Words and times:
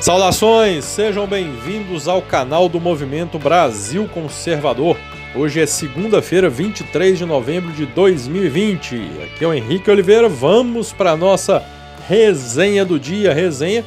Saudações, 0.00 0.86
sejam 0.86 1.26
bem-vindos 1.26 2.08
ao 2.08 2.22
canal 2.22 2.70
do 2.70 2.80
Movimento 2.80 3.38
Brasil 3.38 4.08
Conservador. 4.08 4.96
Hoje 5.34 5.60
é 5.60 5.66
segunda-feira, 5.66 6.48
23 6.48 7.18
de 7.18 7.26
novembro 7.26 7.70
de 7.72 7.84
2020. 7.84 8.96
Aqui 9.24 9.44
é 9.44 9.46
o 9.46 9.52
Henrique 9.52 9.90
Oliveira. 9.90 10.26
Vamos 10.26 10.90
para 10.90 11.10
a 11.10 11.16
nossa 11.18 11.62
resenha 12.08 12.82
do 12.82 12.98
dia, 12.98 13.34
resenha 13.34 13.84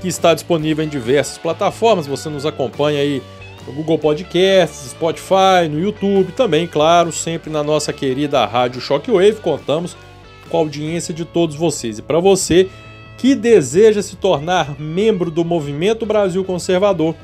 que 0.00 0.08
está 0.08 0.34
disponível 0.34 0.84
em 0.84 0.88
diversas 0.88 1.38
plataformas. 1.38 2.08
Você 2.08 2.28
nos 2.28 2.44
acompanha 2.44 2.98
aí 2.98 3.22
no 3.64 3.72
Google 3.72 4.00
Podcasts, 4.00 4.90
Spotify, 4.90 5.68
no 5.70 5.78
YouTube, 5.78 6.32
também, 6.32 6.66
claro, 6.66 7.12
sempre 7.12 7.52
na 7.52 7.62
nossa 7.62 7.92
querida 7.92 8.44
Rádio 8.46 8.80
Shockwave. 8.80 9.40
Contamos 9.40 9.96
com 10.50 10.56
a 10.56 10.60
audiência 10.60 11.14
de 11.14 11.24
todos 11.24 11.54
vocês. 11.54 12.00
E 12.00 12.02
para 12.02 12.18
você 12.18 12.68
que 13.22 13.36
deseja 13.36 14.02
se 14.02 14.16
tornar 14.16 14.80
membro 14.80 15.30
do 15.30 15.44
Movimento 15.44 16.04
Brasil 16.04 16.42
Conservador, 16.42 17.14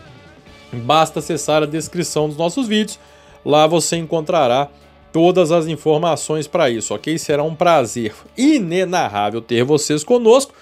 basta 0.72 1.18
acessar 1.18 1.64
a 1.64 1.66
descrição 1.66 2.28
dos 2.28 2.36
nossos 2.36 2.68
vídeos. 2.68 3.00
Lá 3.44 3.66
você 3.66 3.96
encontrará 3.96 4.70
todas 5.12 5.50
as 5.50 5.66
informações 5.66 6.46
para 6.46 6.70
isso, 6.70 6.94
ok? 6.94 7.18
Será 7.18 7.42
um 7.42 7.52
prazer 7.52 8.14
inenarrável 8.36 9.40
ter 9.40 9.64
vocês 9.64 10.04
conosco, 10.04 10.54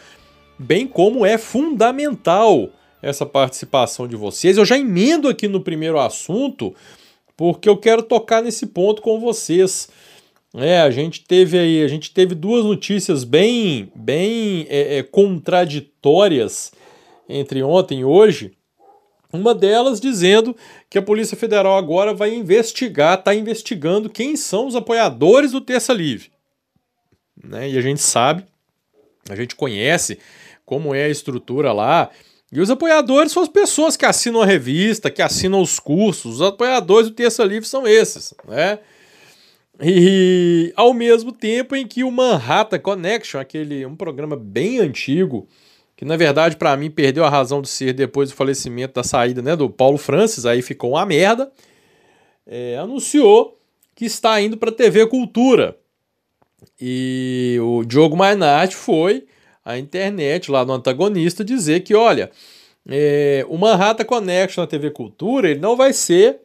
bem 0.58 0.86
como 0.86 1.26
é 1.26 1.36
fundamental 1.36 2.70
essa 3.02 3.26
participação 3.26 4.08
de 4.08 4.16
vocês. 4.16 4.56
Eu 4.56 4.64
já 4.64 4.78
emendo 4.78 5.28
aqui 5.28 5.46
no 5.46 5.60
primeiro 5.60 5.98
assunto, 5.98 6.74
porque 7.36 7.68
eu 7.68 7.76
quero 7.76 8.02
tocar 8.02 8.42
nesse 8.42 8.68
ponto 8.68 9.02
com 9.02 9.20
vocês. 9.20 9.90
É, 10.58 10.80
a 10.80 10.90
gente 10.90 11.22
teve 11.22 11.58
aí, 11.58 11.82
a 11.82 11.88
gente 11.88 12.10
teve 12.10 12.34
duas 12.34 12.64
notícias 12.64 13.24
bem, 13.24 13.92
bem 13.94 14.66
é, 14.70 14.98
é, 14.98 15.02
contraditórias 15.02 16.72
entre 17.28 17.62
ontem 17.62 18.00
e 18.00 18.04
hoje. 18.06 18.56
Uma 19.30 19.54
delas 19.54 20.00
dizendo 20.00 20.56
que 20.88 20.96
a 20.96 21.02
Polícia 21.02 21.36
Federal 21.36 21.76
agora 21.76 22.14
vai 22.14 22.34
investigar, 22.34 23.18
está 23.18 23.34
investigando 23.34 24.08
quem 24.08 24.34
são 24.34 24.66
os 24.66 24.74
apoiadores 24.74 25.52
do 25.52 25.60
Terça 25.60 25.92
Livre. 25.92 26.30
Né? 27.44 27.68
E 27.68 27.76
a 27.76 27.82
gente 27.82 28.00
sabe, 28.00 28.42
a 29.28 29.36
gente 29.36 29.54
conhece 29.54 30.18
como 30.64 30.94
é 30.94 31.04
a 31.04 31.10
estrutura 31.10 31.70
lá. 31.70 32.08
E 32.50 32.60
os 32.60 32.70
apoiadores 32.70 33.30
são 33.30 33.42
as 33.42 33.48
pessoas 33.48 33.94
que 33.94 34.06
assinam 34.06 34.40
a 34.40 34.46
revista, 34.46 35.10
que 35.10 35.20
assinam 35.20 35.60
os 35.60 35.78
cursos. 35.78 36.36
Os 36.36 36.42
apoiadores 36.42 37.10
do 37.10 37.14
Terça 37.14 37.44
Livre 37.44 37.68
são 37.68 37.86
esses, 37.86 38.32
né? 38.48 38.78
E 39.80 40.72
ao 40.74 40.94
mesmo 40.94 41.32
tempo 41.32 41.76
em 41.76 41.86
que 41.86 42.02
o 42.02 42.10
Manhattan 42.10 42.78
Connection, 42.78 43.38
aquele 43.38 43.84
um 43.84 43.94
programa 43.94 44.34
bem 44.34 44.78
antigo, 44.78 45.46
que 45.94 46.04
na 46.04 46.16
verdade 46.16 46.56
para 46.56 46.76
mim 46.76 46.90
perdeu 46.90 47.24
a 47.24 47.28
razão 47.28 47.60
de 47.60 47.68
ser 47.68 47.92
depois 47.92 48.30
do 48.30 48.36
falecimento 48.36 48.94
da 48.94 49.04
saída 49.04 49.42
né, 49.42 49.54
do 49.54 49.68
Paulo 49.68 49.98
Francis, 49.98 50.46
aí 50.46 50.62
ficou 50.62 50.92
uma 50.92 51.04
merda, 51.04 51.50
é, 52.46 52.76
anunciou 52.78 53.58
que 53.94 54.04
está 54.04 54.40
indo 54.40 54.56
para 54.56 54.70
a 54.70 54.74
TV 54.74 55.06
Cultura. 55.06 55.76
E 56.80 57.58
o 57.60 57.84
Diogo 57.84 58.16
Mainardi 58.16 58.74
foi 58.74 59.26
à 59.64 59.78
internet 59.78 60.50
lá 60.50 60.64
no 60.64 60.72
antagonista 60.72 61.44
dizer 61.44 61.80
que, 61.80 61.94
olha, 61.94 62.30
é, 62.88 63.44
o 63.48 63.58
Manhattan 63.58 64.04
Connection 64.04 64.62
na 64.62 64.66
TV 64.66 64.90
Cultura 64.90 65.50
ele 65.50 65.60
não 65.60 65.76
vai 65.76 65.92
ser 65.92 66.40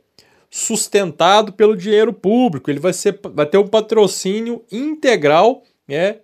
sustentado 0.54 1.54
pelo 1.54 1.78
dinheiro 1.78 2.12
público, 2.12 2.70
ele 2.70 2.80
vai, 2.80 2.92
ser, 2.92 3.18
vai 3.34 3.46
ter 3.46 3.58
um 3.58 3.68
patrocínio 3.68 4.62
integral 4.70 5.64
né, 5.88 6.18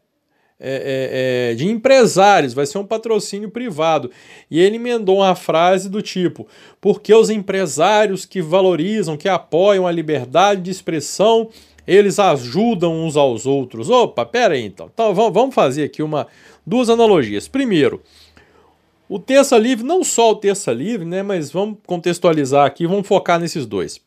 é, 0.59 1.51
é, 1.51 1.51
é, 1.51 1.55
de 1.55 1.65
empresários, 1.65 2.53
vai 2.53 2.65
ser 2.65 2.77
um 2.77 2.85
patrocínio 2.85 3.49
privado. 3.49 4.11
E 4.51 4.59
ele 4.59 4.75
emendou 4.75 5.19
uma 5.19 5.33
frase 5.33 5.87
do 5.87 6.01
tipo: 6.01 6.45
porque 6.81 7.13
os 7.13 7.29
empresários 7.29 8.25
que 8.25 8.41
valorizam, 8.41 9.15
que 9.15 9.29
apoiam 9.29 9.87
a 9.87 9.91
liberdade 9.91 10.61
de 10.61 10.71
expressão, 10.71 11.49
eles 11.87 12.19
ajudam 12.19 13.05
uns 13.05 13.15
aos 13.15 13.45
outros. 13.45 13.89
Opa, 13.89 14.25
pera 14.25 14.55
aí 14.55 14.65
então. 14.65 14.89
Então 14.93 15.13
vamos 15.13 15.55
fazer 15.55 15.85
aqui 15.85 16.03
uma, 16.03 16.27
duas 16.65 16.89
analogias. 16.89 17.47
Primeiro, 17.47 18.01
o 19.07 19.19
Terça 19.19 19.57
Livre, 19.57 19.85
não 19.85 20.03
só 20.03 20.31
o 20.31 20.35
Terça 20.35 20.73
Livre, 20.73 21.05
né, 21.05 21.23
mas 21.23 21.49
vamos 21.49 21.77
contextualizar 21.85 22.65
aqui, 22.65 22.85
vamos 22.85 23.07
focar 23.07 23.39
nesses 23.39 23.65
dois. 23.65 24.05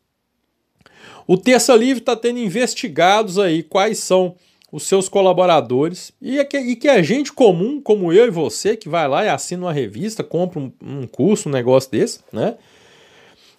O 1.31 1.37
Terça 1.37 1.77
Livre 1.77 2.01
está 2.03 2.17
tendo 2.17 2.41
investigados 2.41 3.39
aí 3.39 3.63
quais 3.63 3.99
são 3.99 4.35
os 4.73 4.83
seus 4.83 5.09
colaboradores 5.09 6.11
e, 6.21 6.41
é 6.41 6.45
que, 6.45 6.59
e 6.59 6.75
que 6.75 6.89
é 6.89 7.01
gente 7.05 7.33
comum, 7.33 7.81
como 7.81 8.13
eu 8.13 8.27
e 8.27 8.31
você, 8.31 8.77
que 8.77 8.89
vai 8.89 9.07
lá 9.07 9.25
e 9.25 9.29
assina 9.29 9.67
uma 9.67 9.73
revista, 9.73 10.25
compra 10.25 10.59
um, 10.59 10.73
um 10.83 11.07
curso, 11.07 11.49
um 11.49 11.53
negócio 11.53 11.89
desse, 11.89 12.19
né? 12.33 12.57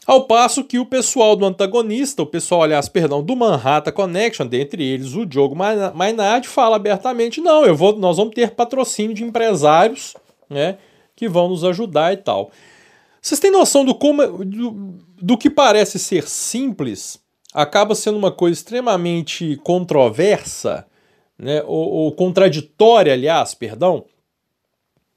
Ao 0.06 0.26
passo 0.26 0.66
que 0.66 0.80
o 0.80 0.86
pessoal 0.86 1.34
do 1.34 1.46
antagonista, 1.46 2.22
o 2.22 2.26
pessoal, 2.26 2.64
aliás, 2.64 2.90
perdão, 2.90 3.24
do 3.24 3.38
Manhattan 3.38 3.94
Connection, 3.94 4.48
dentre 4.48 4.84
eles 4.84 5.14
o 5.14 5.26
Diogo 5.26 5.56
Mainardi, 5.56 6.50
fala 6.50 6.76
abertamente: 6.76 7.40
não, 7.40 7.66
eu 7.66 7.74
vou, 7.74 7.98
nós 7.98 8.18
vamos 8.18 8.36
ter 8.36 8.52
patrocínio 8.52 9.16
de 9.16 9.24
empresários 9.24 10.14
né, 10.50 10.78
que 11.16 11.30
vão 11.30 11.48
nos 11.48 11.64
ajudar 11.64 12.12
e 12.12 12.18
tal. 12.18 12.52
Vocês 13.22 13.40
têm 13.40 13.50
noção 13.50 13.86
do, 13.86 13.96
como, 13.96 14.44
do, 14.44 14.98
do 15.22 15.38
que 15.38 15.50
parece 15.50 15.98
ser 15.98 16.28
simples 16.28 17.22
acaba 17.54 17.96
sendo 17.96 18.18
uma 18.18 18.32
coisa 18.32 18.60
extremamente 18.60 19.60
controversa, 19.64 20.86
né, 21.38 21.64
ou, 21.66 21.90
ou 21.90 22.12
contraditória, 22.12 23.14
aliás, 23.14 23.54
perdão, 23.54 24.06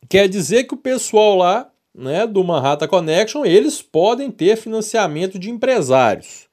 quer 0.09 0.29
dizer 0.29 0.65
que 0.65 0.75
o 0.75 0.79
pessoal 0.79 1.37
lá 1.37 1.71
né, 1.95 2.27
do 2.27 2.43
Manhattan 2.43 2.89
Connection, 2.89 3.45
eles 3.45 3.81
podem 3.81 4.31
ter 4.31 4.57
financiamento 4.57 5.39
de 5.39 5.51
empresários. 5.51 6.49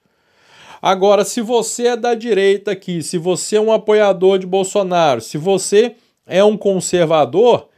Agora, 0.80 1.24
se 1.24 1.40
você 1.40 1.88
é 1.88 1.96
da 1.96 2.14
direita 2.14 2.72
aqui, 2.72 3.02
se 3.02 3.18
você 3.18 3.56
é 3.56 3.60
um 3.60 3.72
apoiador 3.72 4.38
de 4.38 4.46
Bolsonaro, 4.46 5.20
se 5.20 5.38
você 5.38 5.96
é 6.26 6.42
um 6.44 6.56
conservador, 6.56 7.68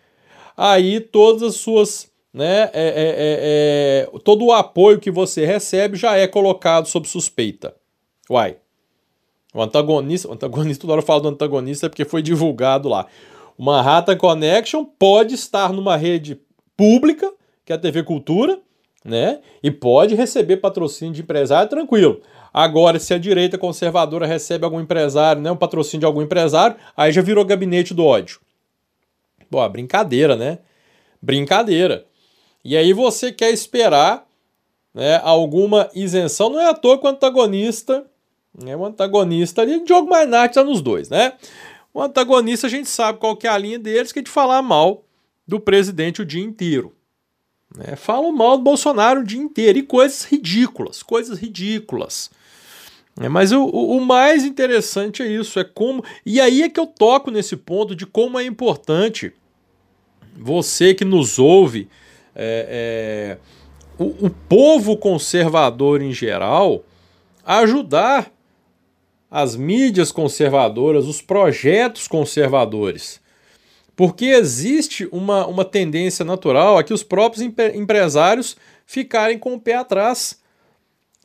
aí 0.57 1.01
todas 1.01 1.43
as 1.43 1.57
suas. 1.57 2.13
Né, 2.33 2.63
é, 2.63 2.71
é, 2.73 4.09
é, 4.09 4.09
é 4.17 4.19
todo 4.25 4.47
o 4.47 4.53
apoio 4.53 4.99
que 4.99 5.09
você 5.09 5.47
recebe 5.47 5.97
já 5.97 6.17
é 6.17 6.27
colocado 6.27 6.87
sob 6.87 7.07
suspeita. 7.07 7.77
Uai. 8.31 8.57
O 9.55 9.63
antagonista, 9.63 10.29
o 10.29 10.33
antagonista, 10.33 10.83
toda 10.83 10.95
hora 10.95 11.03
eu 11.03 11.07
falo 11.07 11.21
do 11.21 11.29
antagonista 11.29 11.89
porque 11.89 12.05
foi 12.05 12.23
divulgado 12.23 12.89
lá. 12.89 13.07
O 13.57 13.65
Manhattan 13.65 14.17
Connection 14.17 14.85
pode 14.85 15.35
estar 15.35 15.73
numa 15.73 15.97
rede 15.97 16.41
pública, 16.77 17.33
que 17.65 17.73
é 17.73 17.77
a 17.77 17.79
TV 17.79 18.03
Cultura, 18.03 18.59
né? 19.05 19.41
E 19.63 19.71
pode 19.71 20.15
receber 20.15 20.57
patrocínio 20.57 21.15
de 21.15 21.23
empresário 21.23 21.71
tranquilo. 21.71 22.21
Agora, 22.53 22.99
se 22.99 23.15
a 23.15 23.19
direita 23.19 23.59
conservadora 23.59 24.27
recebe 24.27 24.65
algum 24.65 24.81
empresário, 24.81 25.43
né, 25.43 25.51
um 25.51 25.57
patrocínio 25.57 26.01
de 26.01 26.07
algum 26.07 26.23
empresário, 26.23 26.77
aí 26.97 27.13
já 27.13 27.21
virou 27.21 27.45
gabinete 27.45 27.93
do 27.93 28.05
ódio. 28.05 28.41
Pô, 29.51 29.69
brincadeira, 29.69 30.35
né? 30.35 30.59
Brincadeira. 31.23 32.07
E 32.65 32.77
aí 32.77 32.93
você 32.93 33.31
quer 33.31 33.51
esperar 33.51 34.27
né, 34.93 35.21
alguma 35.23 35.89
isenção. 35.95 36.51
Não 36.51 36.61
é 36.61 36.71
à 36.71 36.75
toa 36.75 36.99
que 36.99 37.07
o 37.07 37.11
antagonista 37.11 38.05
é 38.67 38.77
o 38.77 38.85
antagonista 38.85 39.63
ali, 39.63 39.85
Diogo 39.85 40.09
Mainardi 40.09 40.53
está 40.53 40.65
nos 40.65 40.81
dois, 40.81 41.09
né? 41.09 41.33
O 41.93 42.03
antagonista 42.03 42.67
a 42.67 42.71
gente 42.71 42.89
sabe 42.89 43.19
qual 43.19 43.37
que 43.37 43.47
é 43.47 43.51
a 43.51 43.59
linha 43.59 43.79
deles, 43.79 44.13
que 44.13 44.19
é 44.19 44.23
de 44.23 44.31
falar 44.31 44.63
mal 44.63 45.05
do 45.47 45.61
presidente 45.61 46.23
o 46.23 46.27
dia 46.27 46.43
inteiro. 46.43 46.93
Né? 47.77 47.97
Falam 47.97 48.33
mal 48.33 48.57
do 48.57 48.65
Bolsonaro 48.65 49.21
o 49.21 49.25
dia 49.25 49.41
inteiro 49.41 49.79
e 49.79 49.83
coisas 49.83 50.25
ridículas, 50.25 51.03
coisas 51.03 51.39
ridículas. 51.39 52.31
É, 53.21 53.29
mas 53.29 53.53
o, 53.53 53.65
o, 53.65 54.01
mais 54.05 54.45
interessante 54.45 55.23
é 55.23 55.27
isso, 55.27 55.61
é 55.61 55.65
como. 55.65 56.05
E 56.27 56.41
aí 56.41 56.63
é 56.63 56.69
que 56.69 56.81
eu 56.81 56.87
toco 56.87 57.31
nesse 57.31 57.57
ponto 57.57 57.95
de 57.95 58.07
como 58.07 58.39
é 58.39 58.45
importante 58.45 59.33
você 60.37 60.95
que 60.95 61.05
nos 61.05 61.39
ouve, 61.39 61.89
é, 62.35 63.39
é, 63.39 64.03
o, 64.03 64.27
o 64.27 64.31
povo 64.31 64.97
conservador 64.97 66.03
em 66.03 66.13
geral, 66.13 66.85
ajudar 67.45 68.34
as 69.35 69.57
mídias 69.57 70.13
conservadoras, 70.13 71.07
os 71.07 71.21
projetos 71.21 72.07
conservadores. 72.07 73.21
Porque 73.97 74.27
existe 74.27 75.09
uma, 75.11 75.45
uma 75.45 75.65
tendência 75.65 76.25
natural 76.25 76.79
a 76.79 76.85
que 76.85 76.95
os 76.95 77.03
próprios 77.03 77.45
empresários 77.75 78.57
ficarem 78.87 79.37
com 79.37 79.55
o 79.55 79.61
pé 79.61 79.75
atrás. 79.75 80.39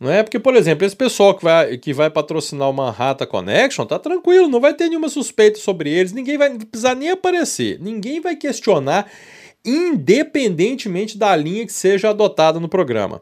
Não 0.02 0.10
é? 0.10 0.24
Porque, 0.24 0.40
por 0.40 0.56
exemplo, 0.56 0.88
esse 0.88 0.96
pessoal 0.96 1.36
que 1.36 1.44
vai, 1.44 1.78
que 1.78 1.94
vai 1.94 2.10
patrocinar 2.10 2.68
o 2.68 2.74
Manhattan 2.74 3.28
Connection 3.28 3.86
tá 3.86 4.00
tranquilo, 4.00 4.48
não 4.48 4.60
vai 4.60 4.74
ter 4.74 4.90
nenhuma 4.90 5.10
suspeita 5.10 5.60
sobre 5.60 5.92
eles, 5.92 6.12
ninguém 6.12 6.36
vai 6.36 6.58
precisar 6.58 6.96
nem 6.96 7.12
aparecer, 7.12 7.80
ninguém 7.80 8.20
vai 8.20 8.36
questionar, 8.36 9.06
independentemente 9.64 11.16
da 11.16 11.36
linha 11.36 11.64
que 11.64 11.74
seja 11.74 12.10
adotada 12.10 12.60
no 12.60 12.68
programa. 12.68 13.22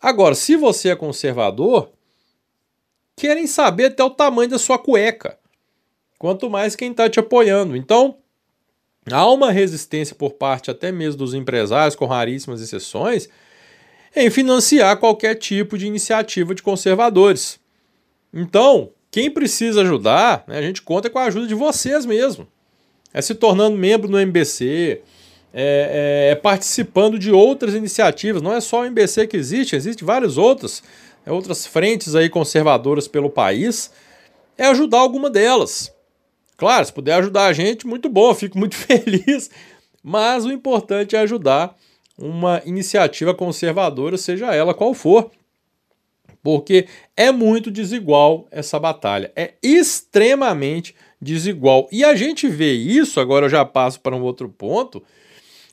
Agora, 0.00 0.34
se 0.34 0.56
você 0.56 0.88
é 0.88 0.96
conservador, 0.96 1.90
querem 3.16 3.46
saber 3.46 3.86
até 3.86 4.02
o 4.02 4.10
tamanho 4.10 4.50
da 4.50 4.58
sua 4.58 4.78
cueca. 4.78 5.38
Quanto 6.18 6.48
mais 6.48 6.74
quem 6.74 6.90
está 6.90 7.08
te 7.08 7.20
apoiando. 7.20 7.76
Então, 7.76 8.16
há 9.10 9.30
uma 9.30 9.50
resistência 9.50 10.14
por 10.14 10.34
parte 10.34 10.70
até 10.70 10.90
mesmo 10.90 11.18
dos 11.18 11.34
empresários, 11.34 11.96
com 11.96 12.06
raríssimas 12.06 12.60
exceções, 12.60 13.28
em 14.16 14.30
financiar 14.30 14.96
qualquer 14.98 15.34
tipo 15.34 15.76
de 15.76 15.86
iniciativa 15.86 16.54
de 16.54 16.62
conservadores. 16.62 17.58
Então, 18.32 18.90
quem 19.10 19.30
precisa 19.30 19.82
ajudar, 19.82 20.44
né, 20.46 20.58
a 20.58 20.62
gente 20.62 20.82
conta 20.82 21.10
com 21.10 21.18
a 21.18 21.24
ajuda 21.24 21.46
de 21.46 21.54
vocês 21.54 22.06
mesmo. 22.06 22.48
É 23.12 23.22
se 23.22 23.34
tornando 23.34 23.76
membro 23.76 24.08
do 24.08 24.18
MBC, 24.18 25.02
é, 25.52 26.28
é, 26.28 26.32
é, 26.32 26.34
participando 26.34 27.16
de 27.16 27.30
outras 27.30 27.74
iniciativas. 27.74 28.42
Não 28.42 28.52
é 28.52 28.60
só 28.60 28.80
o 28.80 28.84
MBC 28.84 29.28
que 29.28 29.36
existe, 29.36 29.76
existem 29.76 30.04
várias 30.04 30.36
outras, 30.36 30.82
outras 31.30 31.66
frentes 31.66 32.14
aí 32.14 32.28
conservadoras 32.28 33.08
pelo 33.08 33.30
país. 33.30 33.90
É 34.56 34.66
ajudar 34.66 34.98
alguma 34.98 35.30
delas. 35.30 35.92
Claro, 36.56 36.84
se 36.84 36.92
puder 36.92 37.14
ajudar 37.14 37.46
a 37.46 37.52
gente, 37.52 37.86
muito 37.86 38.08
bom, 38.08 38.34
fico 38.34 38.58
muito 38.58 38.76
feliz. 38.76 39.50
Mas 40.02 40.44
o 40.44 40.52
importante 40.52 41.16
é 41.16 41.20
ajudar 41.20 41.76
uma 42.16 42.62
iniciativa 42.64 43.34
conservadora, 43.34 44.16
seja 44.16 44.54
ela 44.54 44.74
qual 44.74 44.94
for. 44.94 45.30
Porque 46.42 46.86
é 47.16 47.32
muito 47.32 47.70
desigual 47.70 48.46
essa 48.50 48.78
batalha. 48.78 49.32
É 49.34 49.54
extremamente 49.62 50.94
desigual. 51.20 51.88
E 51.90 52.04
a 52.04 52.14
gente 52.14 52.46
vê 52.46 52.72
isso, 52.74 53.18
agora 53.18 53.46
eu 53.46 53.50
já 53.50 53.64
passo 53.64 54.00
para 54.00 54.14
um 54.14 54.22
outro 54.22 54.48
ponto, 54.48 55.02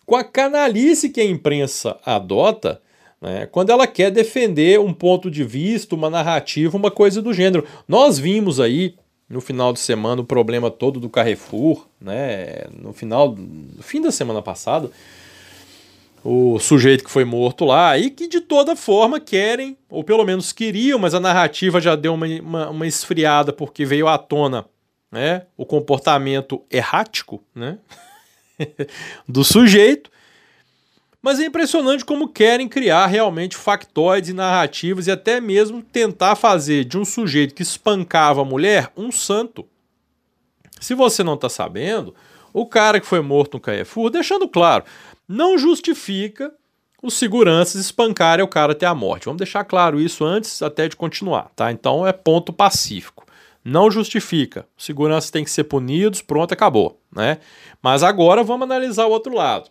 com 0.06 0.15
a 0.15 0.24
canalice 0.24 1.09
que 1.09 1.19
a 1.19 1.25
imprensa 1.25 2.00
adota 2.06 2.81
né, 3.22 3.46
quando 3.46 3.70
ela 3.70 3.86
quer 3.86 4.10
defender 4.10 4.80
um 4.80 4.94
ponto 4.94 5.30
de 5.30 5.44
vista, 5.44 5.94
uma 5.94 6.10
narrativa, 6.10 6.76
uma 6.76 6.90
coisa 6.90 7.22
do 7.22 7.34
gênero. 7.34 7.66
Nós 7.88 8.18
vimos 8.18 8.60
aí 8.60 8.96
no 9.30 9.40
final 9.40 9.72
de 9.72 9.80
semana 9.80 10.22
o 10.22 10.26
problema 10.26 10.72
todo 10.72 11.00
do 11.00 11.10
Carrefour, 11.10 11.88
né? 12.02 12.66
No 12.74 12.92
final, 12.92 13.36
no 13.38 13.82
fim 13.82 14.02
da 14.02 14.12
semana 14.12 14.42
passada, 14.42 14.92
o 16.24 16.60
sujeito 16.60 17.04
que 17.04 17.12
foi 17.12 17.24
morto 17.24 17.64
lá 17.64 17.98
e 17.98 18.10
que 18.10 18.28
de 18.28 18.42
toda 18.42 18.76
forma 18.76 19.20
querem, 19.20 19.78
ou 19.90 20.04
pelo 20.04 20.26
menos 20.26 20.52
queriam, 20.52 21.00
mas 21.00 21.14
a 21.14 21.20
narrativa 21.20 21.80
já 21.80 21.96
deu 21.96 22.14
uma, 22.14 22.28
uma, 22.28 22.70
uma 22.70 22.88
esfriada 22.88 23.54
porque 23.54 23.86
veio 23.86 24.08
à 24.08 24.18
tona, 24.18 24.66
né? 25.12 25.44
O 25.56 25.66
comportamento 25.66 26.64
errático, 26.70 27.42
né? 27.56 27.78
do 29.28 29.44
sujeito 29.44 30.12
mas 31.22 31.40
é 31.40 31.46
impressionante 31.46 32.04
como 32.04 32.28
querem 32.28 32.68
criar 32.68 33.06
realmente 33.06 33.56
factoides 33.56 34.32
e 34.32 34.34
narrativas 34.34 35.06
e 35.06 35.12
até 35.12 35.40
mesmo 35.40 35.84
tentar 35.84 36.36
fazer 36.36 36.84
de 36.84 36.98
um 36.98 37.06
sujeito 37.06 37.54
que 37.54 37.62
espancava 37.62 38.42
a 38.42 38.46
mulher 38.46 38.92
um 38.98 39.12
santo. 39.12 39.68
Se 40.80 40.96
você 40.96 41.24
não 41.24 41.36
está 41.36 41.48
sabendo, 41.48 42.16
o 42.52 42.66
cara 42.66 43.00
que 43.00 43.06
foi 43.06 43.22
morto 43.22 43.54
no 43.54 43.60
Carrefour, 43.60 44.10
deixando 44.10 44.48
claro, 44.48 44.84
não 45.28 45.58
justifica 45.58 46.52
os 47.04 47.14
seguranças 47.14 47.82
espancarem 47.82 48.44
o 48.44 48.48
cara 48.48 48.72
até 48.72 48.88
a 48.88 48.96
morte. 48.96 49.26
Vamos 49.26 49.38
deixar 49.40 49.64
claro 49.64 50.00
isso 50.00 50.24
antes 50.24 50.62
até 50.62 50.88
de 50.88 50.96
continuar, 50.96 51.52
tá? 51.56 51.72
Então 51.72 52.06
é 52.06 52.12
ponto 52.12 52.52
pacífico. 52.52 53.26
Não 53.64 53.92
justifica. 53.92 54.68
Os 54.76 54.86
seguranças 54.86 55.30
têm 55.30 55.44
que 55.44 55.52
ser 55.52 55.66
punidos, 55.66 56.22
pronto, 56.22 56.52
acabou, 56.52 57.00
né? 57.16 57.38
Mas 57.82 58.02
agora 58.02 58.44
vamos 58.44 58.64
analisar 58.64 59.06
o 59.06 59.12
outro 59.12 59.36
lado 59.36 59.70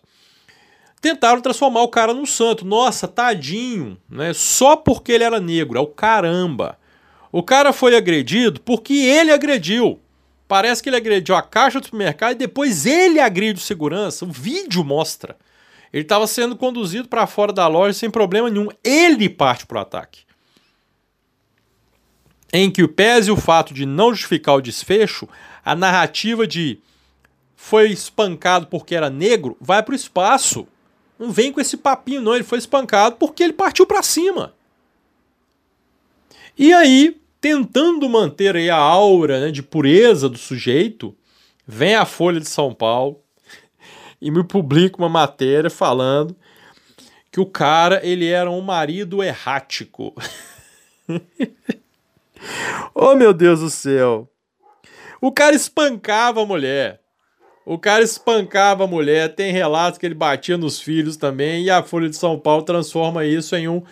tentaram 1.01 1.41
transformar 1.41 1.81
o 1.81 1.87
cara 1.89 2.13
num 2.13 2.25
santo. 2.25 2.63
Nossa, 2.63 3.07
tadinho, 3.07 3.97
né? 4.07 4.31
Só 4.33 4.77
porque 4.77 5.11
ele 5.11 5.23
era 5.23 5.39
negro, 5.39 5.77
é 5.77 5.81
o 5.81 5.87
caramba. 5.87 6.77
O 7.31 7.41
cara 7.41 7.73
foi 7.73 7.95
agredido 7.95 8.61
porque 8.61 8.93
ele 8.93 9.31
agrediu. 9.31 9.99
Parece 10.47 10.83
que 10.83 10.89
ele 10.89 10.97
agrediu 10.97 11.35
a 11.35 11.41
caixa 11.41 11.79
do 11.79 11.85
supermercado 11.85 12.33
e 12.33 12.35
depois 12.35 12.85
ele 12.85 13.19
agride 13.19 13.59
o 13.59 13.63
segurança. 13.63 14.25
O 14.25 14.31
vídeo 14.31 14.83
mostra. 14.83 15.37
Ele 15.91 16.03
estava 16.03 16.27
sendo 16.27 16.55
conduzido 16.55 17.07
para 17.07 17.25
fora 17.25 17.51
da 17.51 17.67
loja 17.67 17.93
sem 17.93 18.09
problema 18.09 18.49
nenhum. 18.49 18.67
Ele 18.83 19.29
parte 19.29 19.65
para 19.65 19.77
o 19.77 19.81
ataque. 19.81 20.21
Em 22.53 22.69
que 22.69 22.85
pese 22.85 23.31
o 23.31 23.37
fato 23.37 23.73
de 23.73 23.85
não 23.85 24.13
justificar 24.13 24.55
o 24.55 24.61
desfecho, 24.61 25.27
a 25.63 25.73
narrativa 25.73 26.45
de 26.45 26.79
foi 27.55 27.89
espancado 27.91 28.67
porque 28.67 28.93
era 28.93 29.09
negro 29.09 29.55
vai 29.61 29.81
para 29.81 29.93
o 29.93 29.95
espaço. 29.95 30.67
Não 31.21 31.31
vem 31.31 31.51
com 31.51 31.61
esse 31.61 31.77
papinho, 31.77 32.19
não. 32.19 32.33
Ele 32.33 32.43
foi 32.43 32.57
espancado 32.57 33.15
porque 33.17 33.43
ele 33.43 33.53
partiu 33.53 33.85
para 33.85 34.01
cima. 34.01 34.55
E 36.57 36.73
aí, 36.73 37.21
tentando 37.39 38.09
manter 38.09 38.55
aí 38.55 38.71
a 38.71 38.77
aura 38.77 39.39
né, 39.39 39.51
de 39.51 39.61
pureza 39.61 40.27
do 40.27 40.39
sujeito, 40.39 41.15
vem 41.67 41.93
a 41.93 42.05
Folha 42.05 42.39
de 42.39 42.49
São 42.49 42.73
Paulo 42.73 43.21
e 44.19 44.31
me 44.31 44.43
publica 44.43 44.97
uma 44.97 45.07
matéria 45.07 45.69
falando 45.69 46.35
que 47.31 47.39
o 47.39 47.45
cara 47.45 48.03
ele 48.03 48.27
era 48.27 48.49
um 48.49 48.61
marido 48.61 49.21
errático. 49.21 50.15
oh 52.95 53.13
meu 53.13 53.31
Deus 53.31 53.59
do 53.59 53.69
céu! 53.69 54.27
O 55.21 55.31
cara 55.31 55.55
espancava 55.55 56.41
a 56.41 56.45
mulher. 56.47 57.00
O 57.65 57.77
cara 57.77 58.03
espancava 58.03 58.83
a 58.83 58.87
mulher, 58.87 59.35
tem 59.35 59.51
relatos 59.51 59.99
que 59.99 60.05
ele 60.05 60.15
batia 60.15 60.57
nos 60.57 60.79
filhos 60.81 61.15
também, 61.15 61.63
e 61.63 61.69
a 61.69 61.83
Folha 61.83 62.09
de 62.09 62.15
São 62.15 62.39
Paulo 62.39 62.63
transforma 62.63 63.25
isso 63.25 63.55
em 63.55 63.67
um 63.67 63.83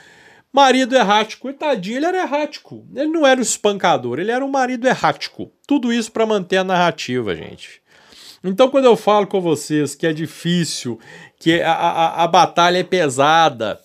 marido 0.51 0.95
errático. 0.95 1.44
Coitadinho, 1.44 1.98
ele 1.98 2.06
era 2.06 2.24
errático. 2.24 2.86
Ele 2.95 3.10
não 3.10 3.25
era 3.25 3.39
o 3.39 3.44
espancador, 3.44 4.19
ele 4.19 4.31
era 4.31 4.44
um 4.44 4.50
marido 4.50 4.88
errático. 4.88 5.51
Tudo 5.68 5.94
isso 5.94 6.12
para 6.12 6.25
manter 6.25 6.57
a 6.57 6.63
narrativa, 6.63 7.36
gente. 7.36 7.81
Então, 8.44 8.69
quando 8.69 8.86
eu 8.86 8.95
falo 8.95 9.27
com 9.27 9.42
vocês 9.42 9.95
que 9.95 10.07
é 10.07 10.13
difícil, 10.13 11.00
que 11.38 11.62
a, 11.62 11.74
a, 11.74 12.24
a 12.24 12.27
batalha 12.27 12.77
é 12.77 12.83
pesada, 12.83 13.80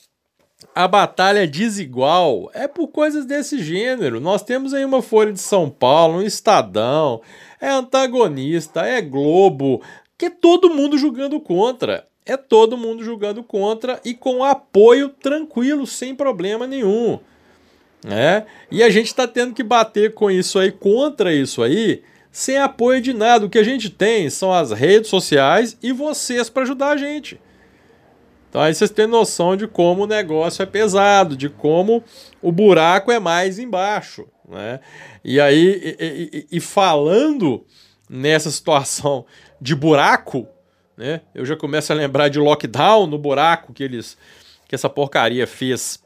a 0.75 0.89
batalha 0.89 1.45
é 1.45 1.47
desigual, 1.47 2.51
é 2.53 2.67
por 2.67 2.89
coisas 2.89 3.25
desse 3.25 3.63
gênero. 3.63 4.21
Nós 4.21 4.43
temos 4.43 4.75
aí 4.75 4.85
uma 4.85 5.01
Folha 5.01 5.33
de 5.33 5.41
São 5.41 5.71
Paulo, 5.71 6.19
um 6.19 6.23
Estadão, 6.23 7.21
é 7.61 7.69
antagonista, 7.69 8.83
é 8.83 9.01
Globo, 9.01 9.81
que 10.19 10.27
é 10.27 10.31
todo 10.31 10.75
mundo 10.75 10.99
julgando 10.99 11.39
contra. 11.41 12.07
É 12.27 12.37
todo 12.37 12.77
mundo 12.77 13.05
julgando 13.05 13.43
contra 13.43 14.01
e 14.05 14.15
com 14.15 14.43
apoio 14.43 15.11
tranquilo, 15.11 15.87
sem 15.87 16.15
problema 16.15 16.67
nenhum. 16.67 17.21
Né? 18.03 18.45
E 18.71 18.83
a 18.83 18.91
gente 18.91 19.07
está 19.07 19.29
tendo 19.29 19.55
que 19.55 19.63
bater 19.63 20.15
com 20.15 20.31
isso 20.31 20.59
aí, 20.59 20.73
contra 20.73 21.33
isso 21.33 21.63
aí, 21.63 22.03
sem 22.33 22.59
apoio 22.59 23.01
de 23.01 23.13
nada. 23.13 23.47
O 23.47 23.51
que 23.51 23.59
a 23.59 23.65
gente 23.65 23.91
tem 23.91 24.29
são 24.29 24.53
as 24.53 24.73
redes 24.73 25.09
sociais 25.09 25.77
e 25.83 25.93
vocês 25.93 26.51
para 26.51 26.63
ajudar 26.63 26.89
a 26.89 26.97
gente. 26.97 27.39
Então 28.55 28.63
aí 28.63 28.73
vocês 28.73 28.89
têm 28.89 29.09
noção 29.09 29.57
de 29.57 29.67
como 29.67 30.05
o 30.05 30.07
negócio 30.07 30.63
é 30.63 30.67
pesado, 30.67 31.37
de 31.37 31.49
como 31.49 32.05
o 32.41 32.53
buraco 32.53 33.11
é 33.11 33.19
mais 33.19 33.59
embaixo. 33.59 34.29
Né? 34.49 34.79
E 35.25 35.41
aí, 35.41 35.97
e, 35.99 36.47
e, 36.53 36.57
e 36.59 36.61
falando 36.61 37.67
nessa 38.09 38.53
situação 38.53 39.27
de 39.61 39.75
buraco, 39.75 40.47
né? 40.97 41.23
Eu 41.35 41.45
já 41.45 41.57
começo 41.57 41.93
a 41.93 41.97
lembrar 41.97 42.29
de 42.29 42.39
lockdown 42.39 43.09
no 43.09 43.19
buraco 43.19 43.73
que 43.73 43.83
eles 43.83 44.17
que 44.69 44.77
essa 44.77 44.89
porcaria 44.89 45.49
fez 45.49 46.01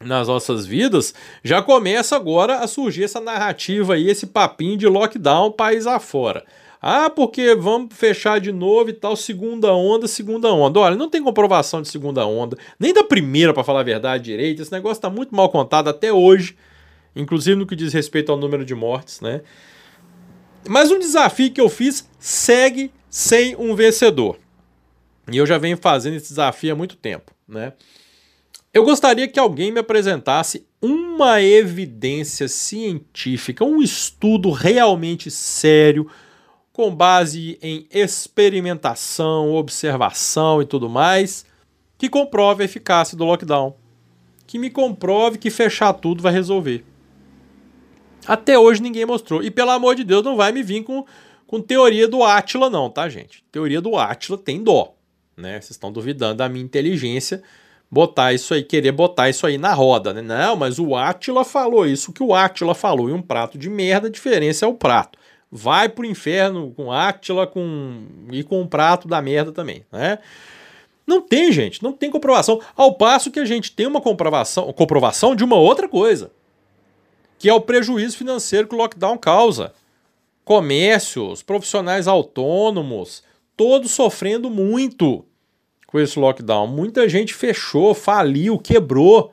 nas 0.00 0.26
nossas 0.26 0.64
vidas, 0.64 1.12
já 1.44 1.60
começa 1.60 2.16
agora 2.16 2.60
a 2.60 2.66
surgir 2.66 3.04
essa 3.04 3.20
narrativa 3.20 3.92
aí, 3.92 4.08
esse 4.08 4.28
papinho 4.28 4.78
de 4.78 4.86
lockdown 4.86 5.52
país 5.52 5.86
afora. 5.86 6.46
Ah, 6.80 7.10
porque 7.10 7.54
vamos 7.54 7.94
fechar 7.94 8.40
de 8.40 8.52
novo 8.52 8.90
e 8.90 8.92
tal, 8.92 9.16
segunda 9.16 9.72
onda, 9.74 10.06
segunda 10.06 10.52
onda. 10.52 10.80
Olha, 10.80 10.96
não 10.96 11.10
tem 11.10 11.22
comprovação 11.22 11.82
de 11.82 11.88
segunda 11.88 12.24
onda, 12.26 12.56
nem 12.78 12.92
da 12.92 13.02
primeira, 13.02 13.52
para 13.52 13.64
falar 13.64 13.80
a 13.80 13.84
verdade 13.84 14.24
direito. 14.24 14.62
Esse 14.62 14.72
negócio 14.72 14.98
está 14.98 15.10
muito 15.10 15.34
mal 15.34 15.48
contado 15.48 15.88
até 15.88 16.12
hoje 16.12 16.56
inclusive 17.18 17.56
no 17.56 17.66
que 17.66 17.76
diz 17.76 17.92
respeito 17.92 18.30
ao 18.30 18.38
número 18.38 18.64
de 18.64 18.74
mortes, 18.74 19.20
né? 19.20 19.42
Mas 20.68 20.90
um 20.90 20.98
desafio 20.98 21.52
que 21.52 21.60
eu 21.60 21.68
fiz 21.68 22.08
segue 22.18 22.92
sem 23.10 23.56
um 23.56 23.74
vencedor. 23.74 24.38
E 25.30 25.36
eu 25.36 25.46
já 25.46 25.58
venho 25.58 25.76
fazendo 25.76 26.14
esse 26.14 26.28
desafio 26.28 26.72
há 26.72 26.76
muito 26.76 26.96
tempo, 26.96 27.32
né? 27.46 27.72
Eu 28.72 28.84
gostaria 28.84 29.26
que 29.26 29.40
alguém 29.40 29.72
me 29.72 29.80
apresentasse 29.80 30.66
uma 30.80 31.42
evidência 31.42 32.46
científica, 32.48 33.64
um 33.64 33.82
estudo 33.82 34.50
realmente 34.50 35.30
sério, 35.30 36.08
com 36.78 36.94
base 36.94 37.58
em 37.60 37.88
experimentação, 37.90 39.52
observação 39.52 40.62
e 40.62 40.64
tudo 40.64 40.88
mais, 40.88 41.44
que 41.98 42.08
comprove 42.08 42.62
a 42.62 42.66
eficácia 42.66 43.18
do 43.18 43.24
lockdown. 43.24 43.74
Que 44.46 44.60
me 44.60 44.70
comprove 44.70 45.38
que 45.38 45.50
fechar 45.50 45.92
tudo 45.92 46.22
vai 46.22 46.32
resolver. 46.32 46.84
Até 48.24 48.56
hoje 48.56 48.80
ninguém 48.80 49.04
mostrou. 49.04 49.42
E 49.42 49.50
pelo 49.50 49.72
amor 49.72 49.96
de 49.96 50.04
Deus, 50.04 50.22
não 50.22 50.36
vai 50.36 50.52
me 50.52 50.62
vir 50.62 50.84
com, 50.84 51.04
com 51.48 51.60
teoria 51.60 52.06
do 52.06 52.22
Átila, 52.22 52.70
não, 52.70 52.88
tá, 52.88 53.08
gente? 53.08 53.42
Teoria 53.50 53.80
do 53.80 53.96
Átila 53.96 54.38
tem 54.38 54.62
dó. 54.62 54.94
Né? 55.36 55.54
Vocês 55.54 55.70
estão 55.70 55.90
duvidando 55.90 56.36
da 56.36 56.48
minha 56.48 56.64
inteligência 56.64 57.42
botar 57.90 58.32
isso 58.32 58.54
aí, 58.54 58.62
querer 58.62 58.92
botar 58.92 59.28
isso 59.28 59.44
aí 59.48 59.58
na 59.58 59.74
roda, 59.74 60.14
né? 60.14 60.22
Não, 60.22 60.54
mas 60.54 60.78
o 60.78 60.94
Átila 60.94 61.44
falou 61.44 61.84
isso 61.84 62.12
que 62.12 62.22
o 62.22 62.32
Átila 62.32 62.72
falou. 62.72 63.10
E 63.10 63.12
um 63.12 63.20
prato 63.20 63.58
de 63.58 63.68
merda, 63.68 64.06
a 64.06 64.10
diferença 64.10 64.64
é 64.64 64.68
o 64.68 64.74
prato. 64.74 65.18
Vai 65.50 65.88
pro 65.88 66.04
inferno 66.04 66.72
com 66.76 66.92
Átila 66.92 67.46
com, 67.46 68.06
e 68.30 68.42
com 68.42 68.60
um 68.60 68.66
prato 68.66 69.08
da 69.08 69.20
merda 69.22 69.52
também, 69.52 69.84
né? 69.90 70.18
Não 71.06 71.22
tem, 71.22 71.50
gente, 71.50 71.82
não 71.82 71.92
tem 71.92 72.10
comprovação. 72.10 72.60
Ao 72.76 72.92
passo 72.92 73.30
que 73.30 73.40
a 73.40 73.44
gente 73.46 73.72
tem 73.72 73.86
uma 73.86 74.00
comprovação, 74.00 74.70
comprovação 74.74 75.34
de 75.34 75.42
uma 75.42 75.56
outra 75.56 75.88
coisa, 75.88 76.30
que 77.38 77.48
é 77.48 77.54
o 77.54 77.62
prejuízo 77.62 78.18
financeiro 78.18 78.68
que 78.68 78.74
o 78.74 78.78
lockdown 78.78 79.16
causa. 79.16 79.72
Comércios, 80.44 81.42
profissionais 81.42 82.06
autônomos, 82.06 83.22
todos 83.56 83.90
sofrendo 83.90 84.50
muito 84.50 85.24
com 85.86 85.98
esse 85.98 86.18
lockdown. 86.18 86.66
Muita 86.66 87.08
gente 87.08 87.32
fechou, 87.32 87.94
faliu, 87.94 88.58
quebrou. 88.58 89.32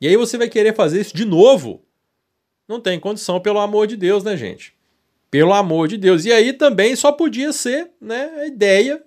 E 0.00 0.06
aí 0.06 0.16
você 0.16 0.38
vai 0.38 0.48
querer 0.48 0.74
fazer 0.74 1.00
isso 1.00 1.16
de 1.16 1.24
novo? 1.24 1.82
Não 2.68 2.80
tem 2.80 3.00
condição, 3.00 3.40
pelo 3.40 3.58
amor 3.58 3.88
de 3.88 3.96
Deus, 3.96 4.22
né, 4.22 4.36
gente? 4.36 4.72
Pelo 5.34 5.52
amor 5.52 5.88
de 5.88 5.96
Deus. 5.96 6.24
E 6.24 6.32
aí 6.32 6.52
também 6.52 6.94
só 6.94 7.10
podia 7.10 7.52
ser 7.52 7.90
né, 8.00 8.30
a 8.36 8.46
ideia 8.46 9.02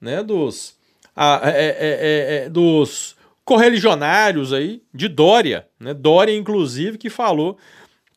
né, 0.00 0.22
dos, 0.22 0.74
a, 1.14 1.42
é, 1.44 1.50
é, 1.50 1.66
é, 1.68 2.44
é, 2.46 2.48
dos 2.48 3.14
correligionários 3.44 4.54
aí 4.54 4.82
de 4.90 5.06
Dória. 5.06 5.68
Né? 5.78 5.92
Dória, 5.92 6.34
inclusive, 6.34 6.96
que 6.96 7.10
falou 7.10 7.58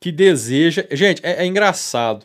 que 0.00 0.10
deseja. 0.10 0.86
Gente, 0.90 1.20
é, 1.22 1.42
é 1.42 1.46
engraçado. 1.46 2.24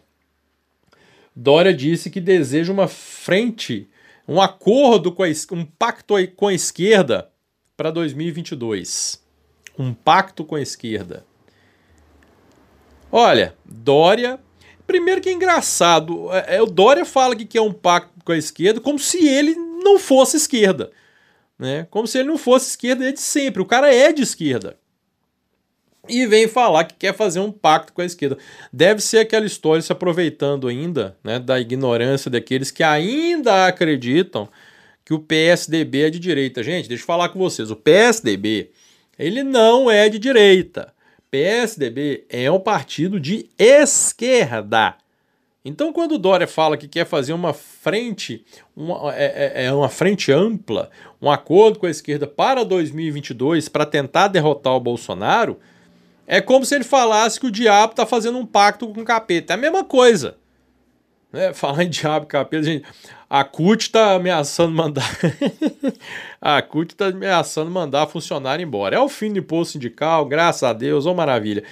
Dória 1.35 1.73
disse 1.73 2.09
que 2.09 2.21
deseja 2.21 2.71
uma 2.71 2.87
frente, 2.87 3.89
um 4.25 4.39
acordo 4.39 5.11
com 5.11 5.23
a, 5.23 5.27
um 5.51 5.65
pacto 5.65 6.13
com 6.37 6.47
a 6.47 6.53
esquerda 6.53 7.29
para 7.75 7.91
2022. 7.91 9.21
Um 9.77 9.93
pacto 9.93 10.45
com 10.45 10.55
a 10.55 10.61
esquerda. 10.61 11.25
Olha, 13.11 13.53
Dória 13.65 14.39
Primeiro 14.85 15.21
que 15.21 15.29
é 15.29 15.33
engraçado, 15.33 16.31
é, 16.31 16.57
é, 16.57 16.61
o 16.61 16.65
Dória 16.65 17.05
fala 17.05 17.35
que 17.35 17.45
quer 17.45 17.61
um 17.61 17.71
pacto 17.71 18.11
com 18.23 18.31
a 18.31 18.37
esquerda 18.37 18.81
como 18.81 18.99
se 18.99 19.27
ele 19.27 19.55
não 19.55 19.97
fosse 19.97 20.37
esquerda. 20.37 20.91
Né? 21.57 21.87
Como 21.89 22.07
se 22.07 22.17
ele 22.17 22.27
não 22.27 22.37
fosse 22.37 22.71
esquerda 22.71 23.03
desde 23.03 23.21
sempre. 23.21 23.61
O 23.61 23.65
cara 23.65 23.93
é 23.93 24.11
de 24.11 24.21
esquerda. 24.21 24.77
E 26.09 26.25
vem 26.25 26.49
falar 26.49 26.83
que 26.83 26.95
quer 26.95 27.15
fazer 27.15 27.39
um 27.39 27.51
pacto 27.51 27.93
com 27.93 28.01
a 28.01 28.05
esquerda. 28.05 28.37
Deve 28.73 28.99
ser 28.99 29.19
aquela 29.19 29.45
história 29.45 29.81
se 29.81 29.91
aproveitando 29.91 30.67
ainda 30.67 31.17
né, 31.23 31.39
da 31.39 31.59
ignorância 31.59 32.29
daqueles 32.29 32.71
que 32.71 32.83
ainda 32.83 33.67
acreditam 33.67 34.49
que 35.05 35.13
o 35.13 35.19
PSDB 35.19 36.01
é 36.01 36.09
de 36.09 36.19
direita. 36.19 36.61
Gente, 36.61 36.89
deixa 36.89 37.03
eu 37.03 37.07
falar 37.07 37.29
com 37.29 37.39
vocês. 37.39 37.71
O 37.71 37.75
PSDB, 37.75 38.71
ele 39.17 39.43
não 39.43 39.89
é 39.89 40.09
de 40.09 40.19
direita. 40.19 40.93
PSDB 41.33 42.25
é 42.29 42.51
um 42.51 42.59
partido 42.59 43.19
de 43.19 43.49
esquerda. 43.57 44.93
Então, 45.65 45.91
quando 45.91 46.11
o 46.11 46.17
Dória 46.19 46.45
fala 46.45 46.77
que 46.77 46.87
quer 46.87 47.07
fazer 47.07 47.33
uma 47.33 47.53
frente, 47.53 48.45
uma, 48.75 49.11
é, 49.15 49.55
é, 49.55 49.65
é 49.65 49.73
uma 49.73 49.89
frente 49.89 50.31
ampla, 50.31 50.91
um 51.19 51.31
acordo 51.31 51.79
com 51.79 51.87
a 51.87 51.89
esquerda 51.89 52.27
para 52.27 52.63
2022 52.63 53.67
para 53.67 53.83
tentar 53.83 54.27
derrotar 54.27 54.73
o 54.73 54.79
Bolsonaro, 54.79 55.57
é 56.27 56.39
como 56.39 56.63
se 56.65 56.75
ele 56.75 56.83
falasse 56.83 57.39
que 57.39 57.47
o 57.47 57.51
diabo 57.51 57.93
está 57.93 58.05
fazendo 58.05 58.37
um 58.37 58.45
pacto 58.45 58.87
com 58.93 59.01
o 59.01 59.05
capeta. 59.05 59.53
É 59.53 59.55
a 59.55 59.57
mesma 59.57 59.83
coisa. 59.83 60.37
Né? 61.33 61.51
Falar 61.51 61.83
em 61.83 61.89
diabo, 61.89 62.27
capeta, 62.27 62.63
gente. 62.63 62.85
A 63.27 63.43
CUT 63.43 63.87
está 63.87 64.13
ameaçando 64.13 64.71
mandar. 64.71 65.09
a 66.39 66.61
CUT 66.61 66.93
está 66.93 67.07
ameaçando 67.07 67.71
mandar 67.71 68.05
funcionário 68.05 68.63
embora. 68.63 68.95
É 68.95 68.99
o 68.99 69.09
fim 69.09 69.33
do 69.33 69.39
imposto 69.39 69.73
sindical, 69.73 70.23
graças 70.27 70.61
a 70.61 70.71
Deus, 70.71 71.07
ô 71.07 71.15
maravilha. 71.15 71.63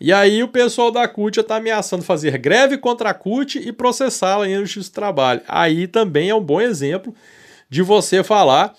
E 0.00 0.12
aí 0.12 0.42
o 0.42 0.48
pessoal 0.48 0.92
da 0.92 1.06
CUT 1.08 1.40
está 1.40 1.56
ameaçando 1.56 2.04
fazer 2.04 2.38
greve 2.38 2.78
contra 2.78 3.10
a 3.10 3.14
CUT 3.14 3.58
e 3.58 3.72
processá-la 3.72 4.48
em 4.48 4.56
justiça 4.60 4.88
do 4.88 4.94
trabalho. 4.94 5.42
Aí 5.48 5.88
também 5.88 6.30
é 6.30 6.34
um 6.34 6.40
bom 6.40 6.60
exemplo 6.60 7.12
de 7.68 7.82
você 7.82 8.22
falar 8.22 8.74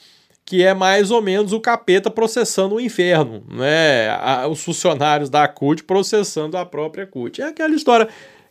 que 0.46 0.64
é 0.64 0.74
mais 0.74 1.12
ou 1.12 1.22
menos 1.22 1.54
o 1.54 1.60
capeta 1.60 2.10
processando 2.10 2.76
o 2.76 2.82
inferno, 2.82 3.44
né? 3.50 4.10
Os 4.50 4.64
funcionários 4.64 5.30
da 5.30 5.48
CUT 5.48 5.84
processando 5.84 6.58
a 6.58 6.66
própria 6.66 7.06
CUT. 7.06 7.42
É 7.42 7.46
aquela 7.46 7.76
história 7.76 8.08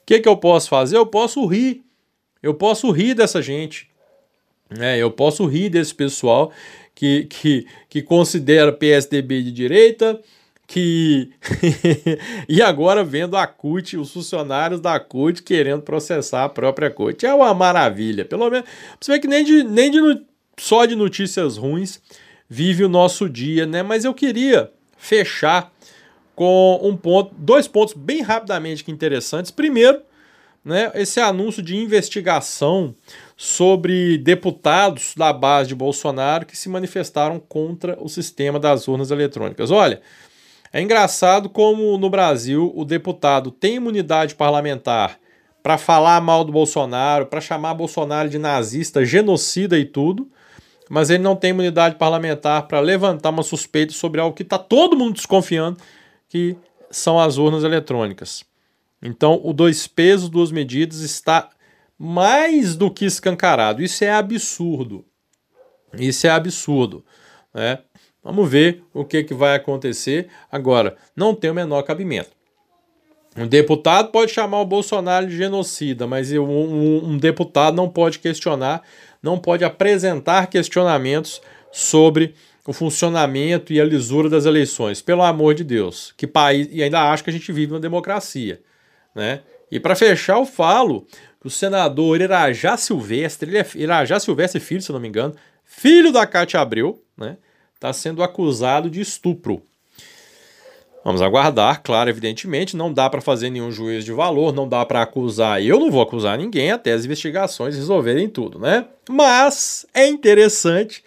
que, 0.06 0.20
que 0.20 0.28
eu 0.28 0.36
posso 0.36 0.68
fazer? 0.68 0.96
Eu 0.96 1.06
posso 1.06 1.44
rir. 1.46 1.84
Eu 2.42 2.54
posso 2.54 2.90
rir 2.90 3.14
dessa 3.14 3.40
gente. 3.40 3.88
É, 4.78 4.98
eu 4.98 5.10
posso 5.10 5.46
rir 5.46 5.68
desse 5.68 5.94
pessoal 5.94 6.52
que, 6.94 7.24
que, 7.24 7.66
que 7.88 8.02
considera 8.02 8.72
PSDB 8.72 9.42
de 9.42 9.52
direita, 9.52 10.20
que. 10.66 11.30
e 12.48 12.62
agora 12.62 13.02
vendo 13.02 13.36
a 13.36 13.46
CUT, 13.46 13.96
os 13.96 14.12
funcionários 14.12 14.80
da 14.80 14.98
CUT 15.00 15.42
querendo 15.42 15.82
processar 15.82 16.44
a 16.44 16.48
própria 16.48 16.90
CUT. 16.90 17.26
É 17.26 17.34
uma 17.34 17.52
maravilha. 17.52 18.24
Pelo 18.24 18.48
menos. 18.48 18.68
Você 19.00 19.12
vê 19.12 19.18
que 19.18 19.26
nem, 19.26 19.44
de, 19.44 19.64
nem 19.64 19.90
de, 19.90 20.22
só 20.58 20.86
de 20.86 20.94
notícias 20.94 21.56
ruins 21.56 22.00
vive 22.48 22.84
o 22.84 22.88
nosso 22.88 23.28
dia, 23.28 23.66
né? 23.66 23.82
Mas 23.82 24.04
eu 24.04 24.14
queria 24.14 24.70
fechar 24.96 25.72
com 26.40 26.80
um 26.82 26.96
ponto, 26.96 27.34
dois 27.36 27.68
pontos 27.68 27.92
bem 27.92 28.22
rapidamente 28.22 28.82
que 28.82 28.90
interessantes. 28.90 29.50
Primeiro, 29.50 30.00
né, 30.64 30.90
esse 30.94 31.20
anúncio 31.20 31.62
de 31.62 31.76
investigação 31.76 32.94
sobre 33.36 34.16
deputados 34.16 35.12
da 35.14 35.34
base 35.34 35.68
de 35.68 35.74
Bolsonaro 35.74 36.46
que 36.46 36.56
se 36.56 36.70
manifestaram 36.70 37.38
contra 37.38 38.02
o 38.02 38.08
sistema 38.08 38.58
das 38.58 38.88
urnas 38.88 39.10
eletrônicas. 39.10 39.70
Olha, 39.70 40.00
é 40.72 40.80
engraçado 40.80 41.50
como 41.50 41.98
no 41.98 42.08
Brasil 42.08 42.72
o 42.74 42.86
deputado 42.86 43.50
tem 43.50 43.74
imunidade 43.74 44.34
parlamentar 44.34 45.18
para 45.62 45.76
falar 45.76 46.22
mal 46.22 46.42
do 46.42 46.52
Bolsonaro, 46.52 47.26
para 47.26 47.42
chamar 47.42 47.74
Bolsonaro 47.74 48.30
de 48.30 48.38
nazista, 48.38 49.04
genocida 49.04 49.78
e 49.78 49.84
tudo, 49.84 50.26
mas 50.88 51.10
ele 51.10 51.22
não 51.22 51.36
tem 51.36 51.50
imunidade 51.50 51.96
parlamentar 51.96 52.66
para 52.66 52.80
levantar 52.80 53.28
uma 53.28 53.42
suspeita 53.42 53.92
sobre 53.92 54.22
algo 54.22 54.34
que 54.34 54.42
está 54.42 54.56
todo 54.56 54.96
mundo 54.96 55.16
desconfiando, 55.16 55.76
que 56.30 56.56
são 56.90 57.18
as 57.18 57.36
urnas 57.36 57.64
eletrônicas. 57.64 58.44
Então, 59.02 59.38
o 59.44 59.52
dois 59.52 59.86
pesos, 59.86 60.30
duas 60.30 60.50
medidas 60.50 61.00
está 61.00 61.50
mais 61.98 62.76
do 62.76 62.90
que 62.90 63.04
escancarado. 63.04 63.82
Isso 63.82 64.04
é 64.04 64.10
absurdo. 64.10 65.04
Isso 65.98 66.26
é 66.26 66.30
absurdo. 66.30 67.04
Né? 67.52 67.80
Vamos 68.22 68.48
ver 68.48 68.82
o 68.94 69.04
que, 69.04 69.24
que 69.24 69.34
vai 69.34 69.56
acontecer. 69.56 70.28
Agora, 70.50 70.96
não 71.16 71.34
tem 71.34 71.50
o 71.50 71.54
menor 71.54 71.82
cabimento. 71.82 72.30
Um 73.36 73.46
deputado 73.46 74.10
pode 74.10 74.32
chamar 74.32 74.60
o 74.60 74.66
Bolsonaro 74.66 75.26
de 75.26 75.36
genocida, 75.36 76.06
mas 76.06 76.32
um, 76.32 76.42
um, 76.42 77.10
um 77.10 77.18
deputado 77.18 77.76
não 77.76 77.88
pode 77.88 78.18
questionar, 78.18 78.82
não 79.22 79.38
pode 79.38 79.64
apresentar 79.64 80.48
questionamentos 80.48 81.40
sobre 81.70 82.34
o 82.66 82.72
funcionamento 82.72 83.72
e 83.72 83.80
a 83.80 83.84
lisura 83.84 84.28
das 84.28 84.46
eleições. 84.46 85.02
Pelo 85.02 85.22
amor 85.22 85.54
de 85.54 85.64
Deus, 85.64 86.12
que 86.16 86.26
país 86.26 86.68
e 86.70 86.82
ainda 86.82 87.10
acho 87.10 87.24
que 87.24 87.30
a 87.30 87.32
gente 87.32 87.50
vive 87.52 87.72
uma 87.72 87.80
democracia, 87.80 88.60
né? 89.14 89.40
E 89.70 89.78
para 89.78 89.94
fechar, 89.94 90.36
eu 90.36 90.44
falo 90.44 91.06
que 91.40 91.46
o 91.46 91.50
senador 91.50 92.20
Irajá 92.20 92.76
Silvestre, 92.76 93.50
ele 93.50 93.58
é 93.58 93.66
Irajá 93.76 94.18
Silvestre 94.18 94.60
filho, 94.60 94.82
se 94.82 94.92
não 94.92 95.00
me 95.00 95.08
engano, 95.08 95.34
filho 95.64 96.12
da 96.12 96.26
Cátia 96.26 96.60
Abreu, 96.60 97.02
né? 97.16 97.36
Está 97.74 97.92
sendo 97.92 98.22
acusado 98.22 98.90
de 98.90 99.00
estupro. 99.00 99.62
Vamos 101.02 101.22
aguardar, 101.22 101.82
claro, 101.82 102.10
evidentemente, 102.10 102.76
não 102.76 102.92
dá 102.92 103.08
para 103.08 103.22
fazer 103.22 103.48
nenhum 103.48 103.72
juízo 103.72 104.04
de 104.04 104.12
valor, 104.12 104.52
não 104.52 104.68
dá 104.68 104.84
para 104.84 105.00
acusar, 105.00 105.62
eu 105.62 105.80
não 105.80 105.90
vou 105.90 106.02
acusar 106.02 106.36
ninguém 106.36 106.70
até 106.70 106.92
as 106.92 107.06
investigações 107.06 107.74
resolverem 107.74 108.28
tudo, 108.28 108.58
né? 108.58 108.84
Mas 109.08 109.86
é 109.94 110.06
interessante 110.06 111.02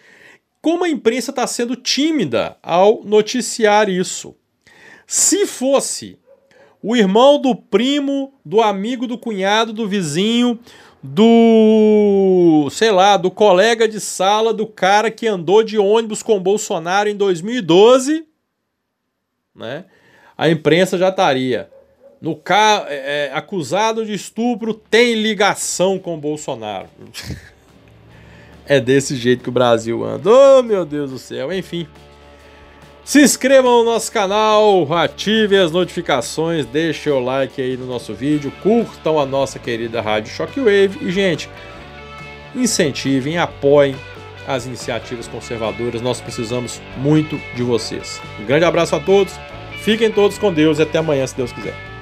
como 0.64 0.86
a 0.86 0.90
imprensa 0.90 1.32
está 1.32 1.46
sendo 1.46 1.76
tímida 1.76 2.56
ao 2.64 3.04
noticiar 3.04 3.90
isso. 3.90 4.34
Se 5.06 5.46
fosse 5.46 6.18
o 6.82 6.96
irmão 6.96 7.38
do 7.38 7.54
primo, 7.54 8.34
do 8.46 8.62
amigo 8.62 9.06
do 9.06 9.18
cunhado, 9.18 9.74
do 9.74 9.90
vizinho, 9.90 10.58
do, 11.04 12.70
sei 12.72 12.92
lá, 12.92 13.18
do 13.18 13.30
colega 13.30 13.90
de 13.90 14.00
sala 14.00 14.54
do 14.54 14.66
cara 14.66 15.12
que 15.12 15.28
andou 15.28 15.64
de 15.64 15.78
ônibus 15.78 16.24
com 16.24 16.40
Bolsonaro 16.40 17.10
em 17.10 17.16
2012, 17.18 18.26
né? 19.54 19.84
A 20.38 20.50
imprensa 20.50 20.98
já 20.98 21.10
estaria 21.10 21.70
no 22.22 22.38
ca... 22.38 22.86
É, 22.88 23.28
é, 23.28 23.38
acusado 23.38 24.06
de 24.06 24.14
estupro 24.14 24.74
tem 24.74 25.16
ligação 25.16 26.00
com 26.00 26.18
Bolsonaro. 26.18 26.88
É 28.68 28.80
desse 28.80 29.16
jeito 29.16 29.44
que 29.44 29.50
o 29.50 29.52
Brasil 29.52 30.04
anda. 30.04 30.30
Oh, 30.30 30.64
meu 30.64 30.86
Deus 30.86 31.12
do 31.12 31.20
céu. 31.20 31.52
Enfim. 31.52 31.88
Se 33.04 33.22
inscrevam 33.22 33.80
no 33.80 33.92
nosso 33.92 34.10
canal, 34.10 34.92
ativem 34.94 35.60
as 35.60 35.74
notificações, 35.74 36.66
deixem 36.66 37.12
o 37.12 37.20
like 37.20 37.62
aí 37.62 37.76
no 37.76 37.86
nosso 37.86 38.14
vídeo, 38.14 38.52
curtam 38.64 39.20
a 39.20 39.26
nossa 39.26 39.60
querida 39.60 40.00
Rádio 40.02 40.32
Shockwave 40.32 41.00
e, 41.02 41.12
gente, 41.12 41.50
incentivem, 42.56 43.38
apoiem 43.38 43.94
as 44.48 44.66
iniciativas 44.66 45.28
conservadoras. 45.28 46.02
Nós 46.02 46.22
precisamos 46.22 46.82
muito 46.96 47.38
de 47.56 47.64
vocês. 47.64 48.22
Um 48.40 48.46
grande 48.46 48.64
abraço 48.64 48.96
a 48.96 49.02
todos, 49.02 49.34
fiquem 49.82 50.10
todos 50.10 50.38
com 50.38 50.54
Deus 50.54 50.80
e 50.80 50.84
até 50.84 51.00
amanhã, 51.00 51.28
se 51.28 51.36
Deus 51.36 51.52
quiser. 51.52 51.93